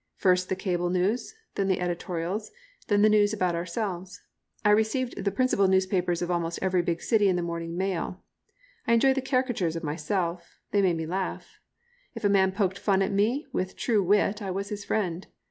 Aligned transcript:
First 0.15 0.49
the 0.49 0.55
cable 0.55 0.89
news, 0.89 1.35
then 1.53 1.67
the 1.67 1.79
editorials, 1.79 2.49
then 2.87 3.03
the 3.03 3.07
news 3.09 3.33
about 3.33 3.53
ourselves. 3.53 4.19
I 4.65 4.71
received 4.71 5.23
the 5.23 5.29
principal 5.31 5.67
newspapers 5.67 6.23
of 6.23 6.31
almost 6.31 6.57
every 6.59 6.81
big 6.81 7.03
city 7.03 7.27
in 7.29 7.35
the 7.35 7.43
morning 7.43 7.77
mail 7.77 8.23
I 8.87 8.93
enjoyed 8.93 9.13
the 9.13 9.21
caricatures 9.21 9.75
of 9.75 9.83
myself, 9.83 10.57
they 10.71 10.81
made 10.81 10.97
me 10.97 11.05
laugh. 11.05 11.59
If 12.15 12.23
a 12.23 12.29
man 12.29 12.51
poked 12.51 12.79
fun 12.79 13.03
at 13.03 13.11
me 13.11 13.45
with 13.53 13.75
true 13.75 14.01
wit 14.01 14.41
I 14.41 14.49
was 14.49 14.69
his 14.69 14.83
friend. 14.83 15.27